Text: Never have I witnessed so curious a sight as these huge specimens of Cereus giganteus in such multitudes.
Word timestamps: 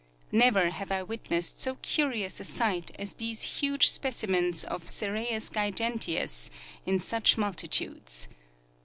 Never 0.31 0.71
have 0.71 0.91
I 0.91 1.03
witnessed 1.03 1.61
so 1.61 1.77
curious 1.83 2.39
a 2.39 2.43
sight 2.43 2.89
as 2.97 3.13
these 3.13 3.59
huge 3.61 3.91
specimens 3.91 4.63
of 4.63 4.89
Cereus 4.89 5.51
giganteus 5.51 6.49
in 6.87 6.97
such 6.97 7.37
multitudes. 7.37 8.27